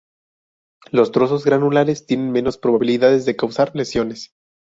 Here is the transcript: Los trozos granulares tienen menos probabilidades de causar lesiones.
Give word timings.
Los 0.91 1.11
trozos 1.11 1.45
granulares 1.45 2.07
tienen 2.07 2.31
menos 2.31 2.57
probabilidades 2.57 3.23
de 3.25 3.35
causar 3.35 3.75
lesiones. 3.75 4.33